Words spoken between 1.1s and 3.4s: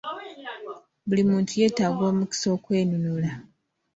muntu yeetaaga omukisa okwenunula.